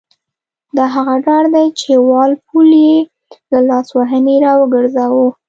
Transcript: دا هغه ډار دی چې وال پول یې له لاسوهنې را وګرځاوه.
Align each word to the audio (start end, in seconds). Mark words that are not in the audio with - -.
دا 0.77 0.85
هغه 0.95 1.15
ډار 1.25 1.45
دی 1.55 1.67
چې 1.79 1.91
وال 2.09 2.31
پول 2.45 2.69
یې 2.87 2.97
له 3.51 3.59
لاسوهنې 3.69 4.35
را 4.45 4.53
وګرځاوه. 4.61 5.27